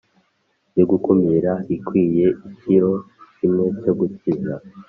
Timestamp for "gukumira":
0.91-1.51